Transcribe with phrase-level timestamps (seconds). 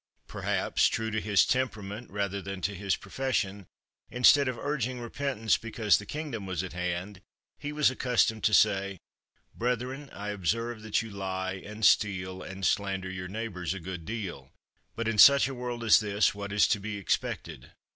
[0.25, 3.67] Perhaps, true to his temperament rather than to his profession,
[4.09, 7.21] instead of urging repentance because the kingdom was at hand,
[7.59, 8.97] he was accustomed to say:
[9.53, 14.51] "Brethren, I observe that you lie and steal and slander your neighbors a good deal.
[14.95, 17.73] But in such a world as this what is to be expected?